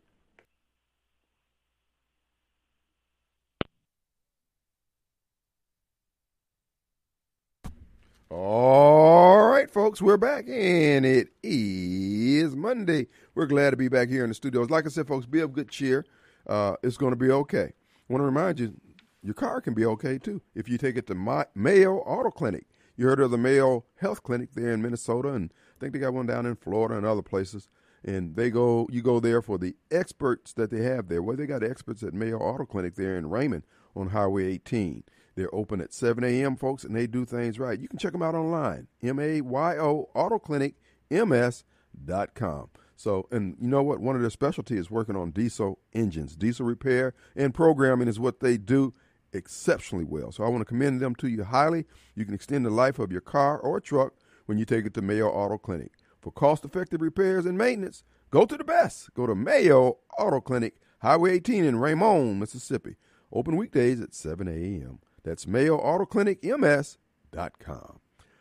[8.35, 13.05] All right, folks, we're back, and it is Monday.
[13.35, 14.71] We're glad to be back here in the studios.
[14.71, 16.03] Like I said, folks, be of good cheer.
[16.47, 17.65] Uh, it's going to be okay.
[17.65, 17.73] I
[18.09, 18.73] want to remind you,
[19.21, 22.65] your car can be okay too if you take it to My, Mayo Auto Clinic.
[22.97, 26.15] You heard of the Mayo Health Clinic there in Minnesota, and I think they got
[26.15, 27.69] one down in Florida and other places.
[28.03, 31.21] And they go, you go there for the experts that they have there.
[31.21, 33.63] Well, they got experts at Mayo Auto Clinic there in Raymond
[33.95, 35.03] on Highway 18.
[35.35, 37.79] They're open at 7 a.m., folks, and they do things right.
[37.79, 40.75] You can check them out online, M A Y O Auto Clinic
[41.09, 42.69] MS.com.
[42.95, 43.99] So, and you know what?
[43.99, 46.35] One of their specialties is working on diesel engines.
[46.35, 48.93] Diesel repair and programming is what they do
[49.33, 50.31] exceptionally well.
[50.31, 51.85] So I want to commend them to you highly.
[52.15, 54.13] You can extend the life of your car or truck
[54.45, 55.91] when you take it to Mayo Auto Clinic.
[56.21, 59.13] For cost effective repairs and maintenance, go to the best.
[59.13, 62.95] Go to Mayo Auto Clinic, Highway 18 in Raymond, Mississippi.
[63.31, 64.99] Open weekdays at 7 a.m.
[65.23, 67.99] That's Mayo Auto Clinic MS.com.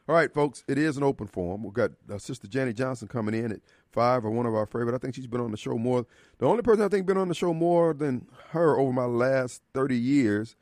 [0.08, 1.62] All right, folks, it is an open forum.
[1.62, 3.60] We've got uh, Sister Janet Johnson coming in at
[3.92, 4.94] five, or one of our favorite.
[4.94, 6.06] I think she's been on the show more.
[6.38, 9.62] The only person I think been on the show more than her over my last
[9.74, 10.56] 30 years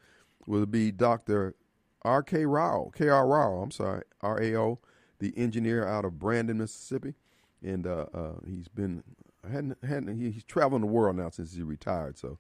[0.46, 1.54] will be Dr.
[2.02, 2.44] R.K.
[2.44, 3.26] Rao, K.R.
[3.26, 4.78] Rao, I'm sorry, R.A.O.,
[5.18, 7.14] the engineer out of Brandon, Mississippi.
[7.62, 9.02] And uh, uh, he's been,
[9.50, 12.18] hadn't, hadn't, he, he's traveling the world now since he retired.
[12.18, 12.38] So,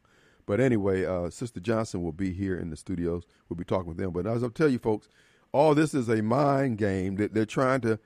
[0.50, 3.22] But anyway, uh, Sister Johnson will be here in the studios.
[3.48, 4.10] We'll be talking with them.
[4.10, 5.08] But as I'll tell you, folks,
[5.52, 8.00] all this is a mind game that they're trying to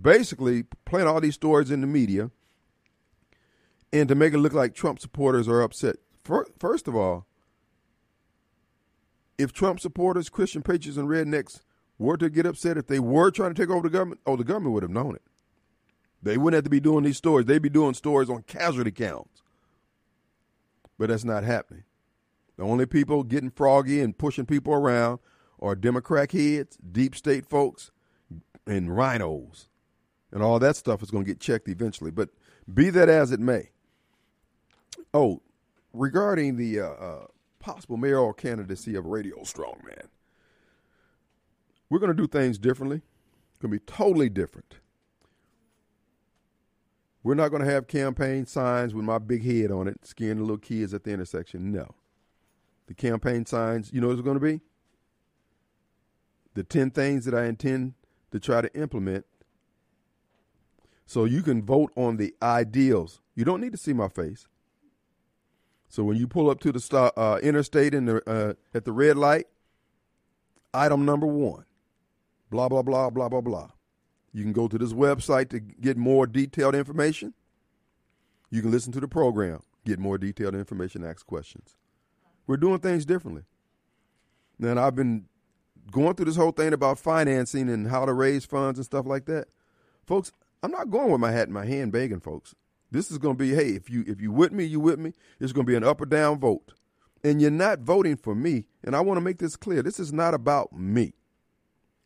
[0.00, 2.30] basically plant all these stories in the media
[3.92, 5.96] and to make it look like Trump supporters are upset.
[6.58, 7.26] First of all,
[9.36, 11.60] if Trump supporters, Christian patriots, and rednecks
[11.98, 14.42] were to get upset, if they were trying to take over the government, oh, the
[14.44, 15.22] government would have known it.
[16.22, 17.44] They wouldn't have to be doing these stories.
[17.44, 19.42] They'd be doing stories on casualty counts.
[20.98, 21.84] But that's not happening.
[22.56, 25.18] The only people getting froggy and pushing people around
[25.60, 27.90] are Democrat heads, deep state folks,
[28.66, 29.68] and RINOs.
[30.30, 32.10] And all that stuff is going to get checked eventually.
[32.10, 32.30] But
[32.72, 33.70] be that as it may.
[35.12, 35.42] Oh,
[35.92, 37.26] regarding the uh, uh,
[37.64, 40.08] possible mayoral candidacy of Radio Strongman.
[41.88, 43.02] We're going to do things differently.
[43.50, 44.76] It's going to be totally different.
[47.24, 50.42] We're not going to have campaign signs with my big head on it, scaring the
[50.42, 51.72] little kids at the intersection.
[51.72, 51.94] No.
[52.86, 54.60] The campaign signs, you know what it's going to be?
[56.52, 57.94] The 10 things that I intend
[58.30, 59.24] to try to implement
[61.06, 63.20] so you can vote on the ideals.
[63.34, 64.46] You don't need to see my face.
[65.88, 68.92] So when you pull up to the star, uh, interstate in the, uh, at the
[68.92, 69.46] red light,
[70.74, 71.64] item number one,
[72.50, 73.70] blah, blah, blah, blah, blah, blah.
[74.34, 77.32] You can go to this website to get more detailed information.
[78.50, 81.76] You can listen to the program, get more detailed information, ask questions.
[82.46, 83.44] We're doing things differently.
[84.60, 85.26] And I've been
[85.90, 89.26] going through this whole thing about financing and how to raise funds and stuff like
[89.26, 89.46] that.
[90.04, 92.54] Folks, I'm not going with my hat in my hand begging folks.
[92.90, 95.12] This is going to be, hey, if you if you with me, you with me.
[95.40, 96.72] It's going to be an up or down vote.
[97.22, 98.66] And you're not voting for me.
[98.82, 99.82] And I want to make this clear.
[99.82, 101.14] This is not about me.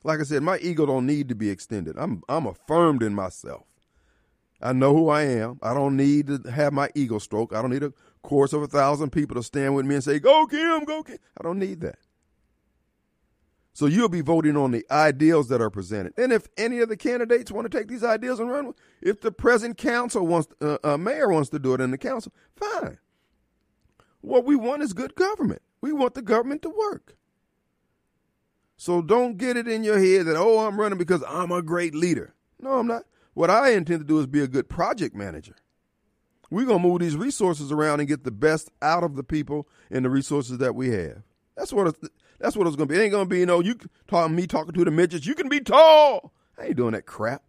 [0.09, 1.95] Like I said, my ego don't need to be extended.
[1.99, 3.67] I'm I'm affirmed in myself.
[4.59, 5.59] I know who I am.
[5.63, 7.55] I don't need to have my ego stroke.
[7.55, 7.93] I don't need a
[8.23, 11.19] chorus of a thousand people to stand with me and say, "Go Kim, go Kim."
[11.39, 11.99] I don't need that.
[13.75, 16.15] So you'll be voting on the ideals that are presented.
[16.17, 19.21] And if any of the candidates want to take these ideals and run with, if
[19.21, 22.97] the present council wants, uh, uh, mayor wants to do it in the council, fine.
[24.23, 25.61] What we want is good government.
[25.83, 27.19] We want the government to work.
[28.81, 31.97] So don't get it in your head that, oh, I'm running because I'm a great
[31.97, 32.33] leader.
[32.61, 33.03] No, I'm not.
[33.35, 35.57] What I intend to do is be a good project manager.
[36.49, 39.69] We're going to move these resources around and get the best out of the people
[39.91, 41.23] and the resources that we have.
[41.57, 43.01] That's what it's, that's what it's going to be.
[43.01, 45.27] It ain't going to be, you know, you talking me talking to the midgets.
[45.27, 46.33] You can be tall.
[46.57, 47.43] I ain't doing that crap.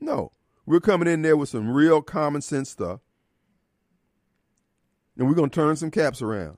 [0.00, 0.32] No,
[0.64, 3.00] we're coming in there with some real common sense stuff,
[5.18, 6.56] and we're going to turn some caps around.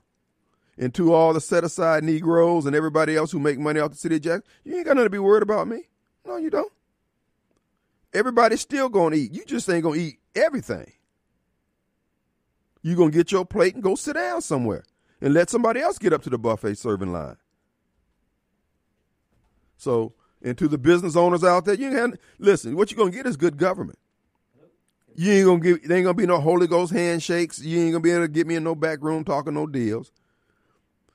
[0.83, 3.97] And to all the set aside Negroes and everybody else who make money off the
[3.97, 5.89] city of Jackson, you ain't got nothing to be worried about me.
[6.27, 6.73] No, you don't.
[8.13, 9.33] Everybody's still to eat.
[9.33, 10.91] You just ain't to eat everything.
[12.83, 14.83] You're going to get your plate and go sit down somewhere
[15.21, 17.37] and let somebody else get up to the buffet serving line.
[19.77, 22.75] So, and to the business owners out there, you ain't listen.
[22.75, 24.01] What you're gonna get is good government.
[25.15, 25.87] You ain't gonna get.
[25.87, 27.61] There ain't gonna be no Holy Ghost handshakes.
[27.61, 30.11] You ain't gonna be able to get me in no back room talking no deals.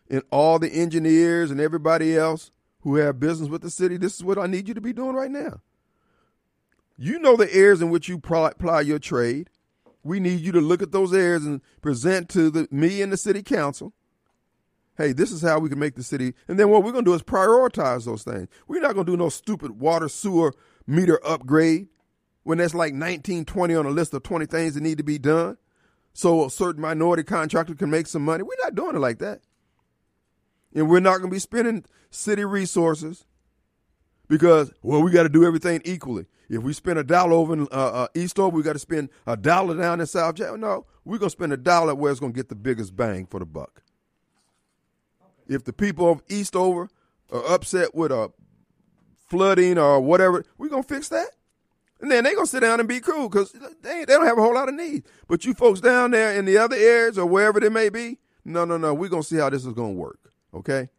[0.10, 4.24] And all the engineers and everybody else who have business with the city, this is
[4.24, 5.62] what I need you to be doing right now.
[6.98, 9.50] You know the areas in which you ply your trade.
[10.04, 13.18] We need you to look at those areas and present to the me and the
[13.18, 13.94] city council
[14.98, 16.34] hey, this is how we can make the city.
[16.48, 18.48] And then what we're going to do is prioritize those things.
[18.68, 20.54] We're not going to do no stupid water sewer
[20.88, 21.88] meter upgrade
[22.44, 25.20] when there's like 19, 20 on a list of 20 things that need to be
[25.20, 25.58] done
[26.14, 28.44] so a certain minority contractor can make some money.
[28.44, 29.42] We're not doing it like that.
[30.74, 33.26] And we're not going to be spending city resources
[34.28, 36.26] because, well, we got to do everything equally.
[36.50, 39.36] If we spend a dollar over in uh, uh, Eastover, we got to spend a
[39.36, 40.62] dollar down in South Jackson.
[40.62, 43.26] No, we're going to spend a dollar where it's going to get the biggest bang
[43.26, 43.84] for the buck
[45.50, 46.90] if the people of Eastover
[47.32, 48.32] are upset with a
[49.28, 51.30] flooding or whatever, we're gonna fix that.
[52.00, 53.52] And then they're gonna sit down and be cool because
[53.82, 55.04] they, they don't have a whole lot of need.
[55.28, 58.66] But you folks down there in the other areas or wherever they may be, no,
[58.66, 58.94] no, no.
[58.94, 60.27] We're gonna see how this is gonna work.
[60.54, 60.90] Okay?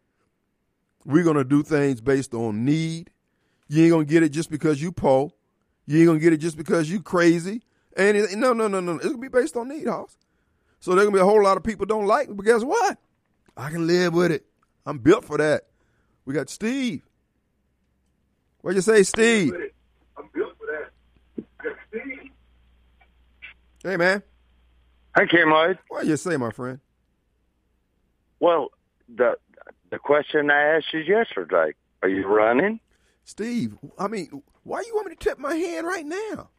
[1.05, 3.09] We're gonna do things based on need.
[3.67, 5.31] You ain't gonna get it just because you poor.
[5.85, 7.61] You ain't gonna get it just because you crazy.
[7.97, 8.95] And it, no, no, no, no.
[8.95, 10.17] It's gonna be based on need, Hoss.
[10.79, 12.97] So there's gonna be a whole lot of people don't like it, but guess what?
[13.57, 14.45] I can live with it.
[14.85, 15.63] I'm built for that.
[16.25, 17.03] We got Steve.
[18.61, 19.53] What you say, Steve?
[20.17, 21.75] I'm built for that.
[21.89, 22.31] Steve.
[23.83, 24.21] Hey, man.
[25.17, 25.79] Hey, Kim Lloyd.
[25.87, 26.79] What you say, my friend?
[28.39, 28.69] Well,
[29.15, 29.37] the
[29.89, 32.79] the question I asked you yesterday: Are you running?
[33.23, 36.49] Steve, I mean, why you want me to tip my hand right now?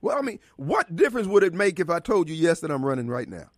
[0.00, 2.84] Well, I mean, what difference would it make if I told you yes that I'm
[2.84, 3.48] running right now?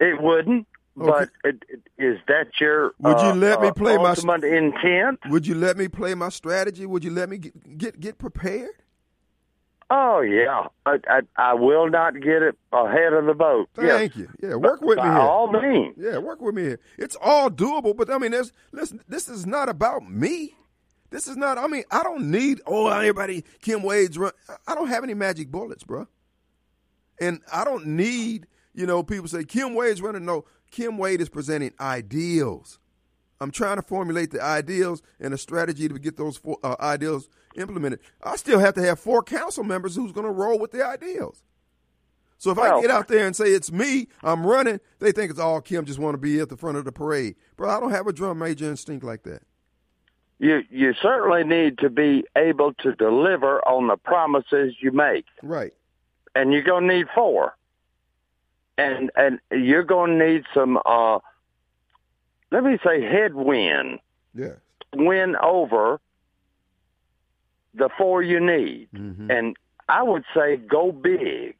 [0.00, 0.66] It wouldn't.
[0.94, 5.20] But it, it, is that your would you let uh, me play my ultimate intent?
[5.30, 6.84] Would you let me play my strategy?
[6.84, 8.81] Would you let me get get, get prepared?
[9.94, 13.68] Oh yeah, I, I, I will not get it ahead of the boat.
[13.74, 14.16] Thank yes.
[14.16, 14.28] you.
[14.42, 15.20] Yeah, work with By me here.
[15.20, 15.94] all means.
[15.98, 16.80] Yeah, work with me here.
[16.96, 19.02] It's all doable, but I mean, there's listen.
[19.06, 20.56] This is not about me.
[21.10, 21.58] This is not.
[21.58, 22.62] I mean, I don't need.
[22.66, 24.32] Oh, everybody, Kim Wade's run.
[24.66, 26.08] I don't have any magic bullets, bro.
[27.20, 28.46] And I don't need.
[28.72, 30.24] You know, people say Kim Wade's running.
[30.24, 32.78] No, Kim Wade is presenting ideals.
[33.42, 37.28] I'm trying to formulate the ideals and a strategy to get those four, uh, ideals
[37.56, 38.00] implemented.
[38.22, 41.42] I still have to have four council members who's going to roll with the ideals.
[42.38, 45.30] So if Well- I get out there and say it's me, I'm running, they think
[45.30, 47.36] it's all Kim just want to be at the front of the parade.
[47.56, 49.42] Bro, I don't have a drum major instinct like that.
[50.38, 55.72] You you certainly need to be able to deliver on the promises you make, Right.
[56.34, 57.56] and you're gonna need four.
[58.76, 60.80] And and you're gonna need some.
[60.84, 61.20] uh
[62.50, 64.00] Let me say headwind.
[64.34, 64.56] Yes.
[64.94, 66.00] win over
[67.74, 68.88] the four you need.
[68.94, 69.30] Mhm.
[69.30, 69.56] And
[69.88, 71.56] I would say go big.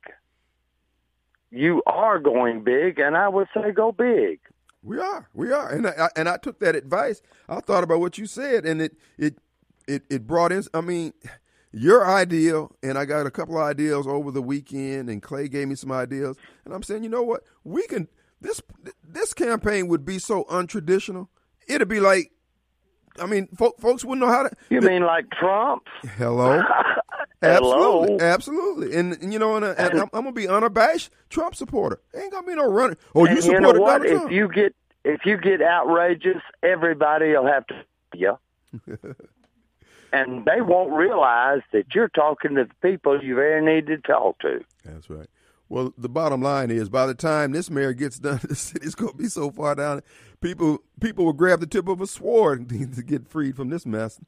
[1.51, 4.41] You are going big, and I would say go big.
[4.83, 7.23] We are, we are, and I, and I took that advice.
[7.49, 9.39] I thought about what you said, and it it
[9.87, 10.65] it it brought in.
[10.75, 11.13] I mean,
[11.73, 15.69] your ideal, and I got a couple of ideas over the weekend, and Clay gave
[15.69, 18.09] me some ideas, and I'm saying, you know what, we can
[18.41, 18.61] this
[19.07, 21.29] this campaign would be so untraditional.
[21.69, 22.33] It'd be like,
[23.19, 24.51] I mean, fo- folks wouldn't know how to.
[24.71, 25.83] You mean like Trump?
[26.17, 26.63] Hello.
[27.43, 28.03] Hello?
[28.05, 31.57] Absolutely, absolutely, and, and you know, and, uh, and I'm, I'm gonna be unabashed Trump
[31.57, 32.01] supporter.
[32.15, 32.97] Ain't gonna be no running.
[33.17, 34.07] Oh, you and you know what?
[34.07, 37.85] If you get if you get outrageous, everybody will have to
[38.15, 38.37] yeah.
[40.13, 44.39] and they won't realize that you're talking to the people you very need to talk
[44.41, 44.61] to.
[44.85, 45.29] That's right.
[45.73, 49.13] Well, the bottom line is, by the time this mayor gets done, the city's going
[49.13, 50.03] to be so far down.
[50.43, 54.21] People, people will grab the tip of a sword to get freed from this mess.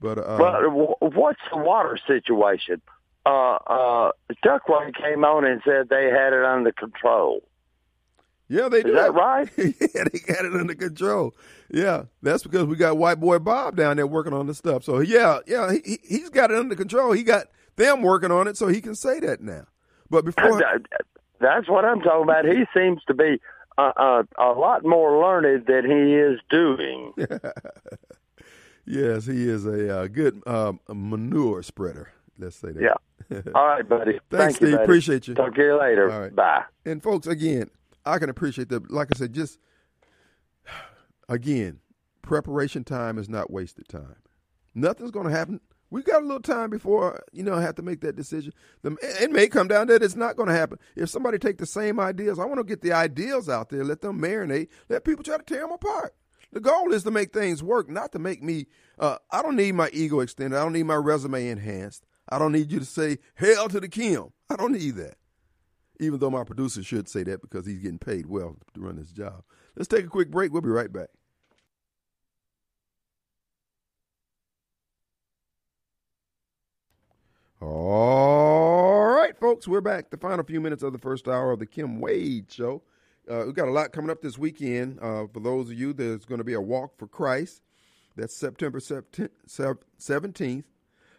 [0.00, 2.80] But uh, But what's the water situation?
[3.26, 7.42] Uh, uh, Chokwe came on and said they had it under control.
[8.48, 8.92] yeah, they Is do.
[8.94, 9.50] that right?
[9.58, 11.34] yeah, they got it under control.
[11.70, 14.82] Yeah, that's because we got white boy Bob down there working on the stuff.
[14.82, 17.12] So yeah, yeah, he- he's got it under control.
[17.12, 19.66] He got them working on it, so he can say that now.
[20.10, 20.60] But before,
[21.40, 22.44] That's what I'm talking about.
[22.44, 23.40] He seems to be
[23.78, 27.12] uh, uh, a lot more learned than he is doing.
[28.86, 32.10] yes, he is a uh, good um, manure spreader.
[32.38, 32.82] Let's say that.
[32.82, 33.40] Yeah.
[33.54, 34.12] All right, buddy.
[34.30, 34.68] Thanks, Thank Steve.
[34.68, 34.84] you, buddy.
[34.84, 35.34] Appreciate you.
[35.34, 36.10] Talk to you later.
[36.10, 36.34] All right.
[36.34, 36.64] Bye.
[36.84, 37.70] And folks, again,
[38.04, 38.90] I can appreciate that.
[38.90, 39.58] Like I said, just
[41.28, 41.80] again,
[42.22, 44.16] preparation time is not wasted time.
[44.74, 45.60] Nothing's going to happen.
[45.90, 48.52] We got a little time before you know I have to make that decision.
[48.82, 50.78] The, it may come down that it's not going to happen.
[50.96, 54.00] If somebody take the same ideas, I want to get the ideals out there, let
[54.00, 56.14] them marinate, let people try to tear them apart.
[56.52, 58.66] The goal is to make things work, not to make me.
[58.98, 60.56] Uh, I don't need my ego extended.
[60.56, 62.06] I don't need my resume enhanced.
[62.28, 65.16] I don't need you to say "Hell to the Kim." I don't need that
[66.00, 69.12] even though my producer should say that because he's getting paid well to run this
[69.12, 69.42] job.
[69.76, 70.52] Let's take a quick break.
[70.52, 71.08] We'll be right back.
[77.68, 80.10] All right, folks, we're back.
[80.10, 82.80] The final few minutes of the first hour of the Kim Wade Show.
[83.28, 85.00] Uh, we've got a lot coming up this weekend.
[85.02, 87.62] Uh, for those of you, there's going to be a Walk for Christ.
[88.14, 90.64] That's September 17th.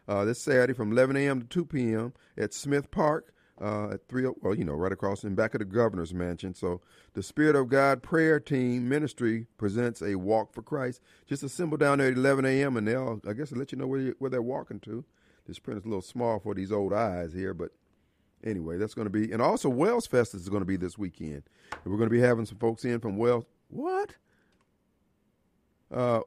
[0.07, 1.41] Uh, this Saturday from 11 a.m.
[1.41, 2.13] to 2 p.m.
[2.37, 5.65] at Smith Park uh, at 3, well, you know, right across in back of the
[5.65, 6.53] governor's mansion.
[6.53, 6.79] So
[7.13, 11.01] the Spirit of God prayer team ministry presents a Walk for Christ.
[11.25, 12.77] Just assemble down there at 11 a.m.
[12.77, 15.03] and they'll, I guess, let you know where, you, where they're walking to.
[15.47, 17.71] This print is a little small for these old eyes here, but
[18.43, 21.43] anyway, that's going to be, and also Wells Fest is going to be this weekend.
[21.71, 23.45] And we're going to be having some folks in from Wells.
[23.69, 24.15] What?
[25.91, 26.21] Uh,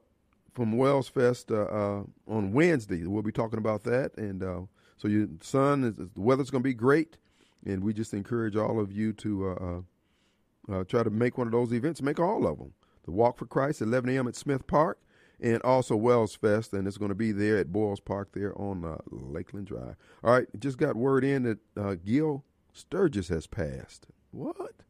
[0.55, 3.07] from Wells Fest uh, uh, on Wednesday.
[3.07, 4.61] We'll be talking about that, and uh,
[4.97, 7.19] so your son is the weather's going to be great,
[7.65, 11.53] and we just encourage all of you to uh, uh, try to make one of
[11.53, 12.03] those events.
[12.03, 12.73] Make all of them.
[13.05, 14.29] The Walk for Christ at 11 a.m.
[14.29, 14.99] at Smith Park,
[15.41, 18.85] and also Wells Fest, and it's going to be there at Boyles Park there on
[18.85, 19.97] uh, Lakeland Drive.
[20.23, 24.07] All right, just got word in that uh, Gil Sturgis has passed.
[24.31, 24.83] What?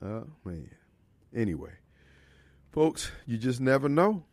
[0.00, 0.70] Oh man.
[1.34, 1.72] Anyway,
[2.70, 4.24] folks, you just never know.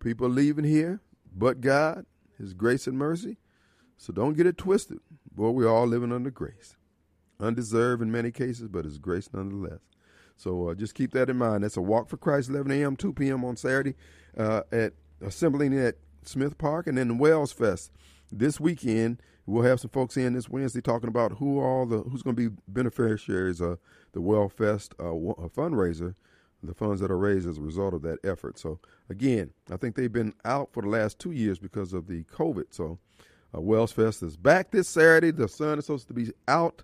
[0.00, 1.00] People are leaving here,
[1.34, 2.06] but God,
[2.38, 3.38] His grace and mercy.
[3.96, 4.98] So don't get it twisted.
[5.32, 6.76] Boy, we're all living under grace.
[7.38, 9.80] Undeserved in many cases, but His grace nonetheless.
[10.40, 11.64] So uh, just keep that in mind.
[11.64, 13.44] That's a Walk for Christ, 11 a.m., 2 p.m.
[13.44, 13.94] on Saturday
[14.38, 17.92] uh, at assembling at Smith Park, and then the Wells Fest
[18.32, 19.20] this weekend.
[19.44, 22.50] We'll have some folks in this Wednesday talking about who all the who's going to
[22.50, 23.78] be beneficiaries of
[24.12, 26.14] the Well Fest uh, fundraiser,
[26.62, 28.58] the funds that are raised as a result of that effort.
[28.58, 28.78] So
[29.10, 32.66] again, I think they've been out for the last two years because of the COVID.
[32.70, 32.98] So
[33.54, 35.32] uh, Wells Fest is back this Saturday.
[35.32, 36.82] The sun is supposed to be out.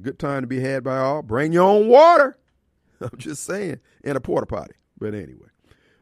[0.00, 1.22] Good time to be had by all.
[1.22, 2.38] Bring your own water.
[3.00, 4.74] I'm just saying, and a porta potty.
[4.98, 5.48] But anyway,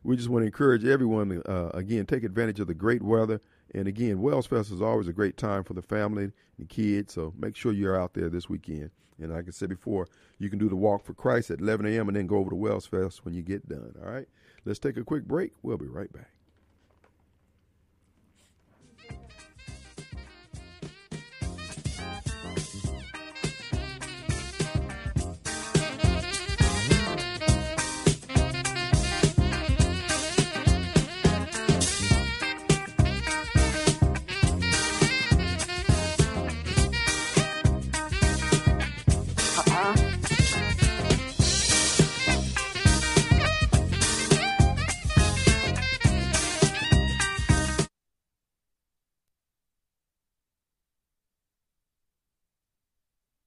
[0.03, 3.41] we just want to encourage everyone uh, again, take advantage of the great weather.
[3.75, 7.15] And again, Wells Fest is always a great time for the family and kids.
[7.15, 8.91] So make sure you're out there this weekend.
[9.21, 12.09] And like I said before, you can do the Walk for Christ at 11 a.m.
[12.09, 13.95] and then go over to Wells Fest when you get done.
[14.05, 14.29] All right.
[14.65, 15.53] Let's take a quick break.
[15.63, 16.31] We'll be right back.